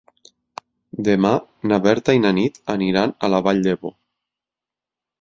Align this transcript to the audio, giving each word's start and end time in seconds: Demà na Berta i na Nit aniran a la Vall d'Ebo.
Demà 1.07 1.33
na 1.71 1.79
Berta 1.85 2.17
i 2.19 2.23
na 2.25 2.33
Nit 2.39 2.59
aniran 2.77 3.17
a 3.29 3.33
la 3.37 3.45
Vall 3.49 3.65
d'Ebo. 3.69 3.97